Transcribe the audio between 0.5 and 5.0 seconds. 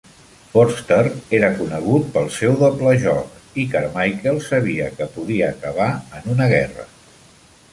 Forster era conegut pel seu doble joc i Carmichael sabia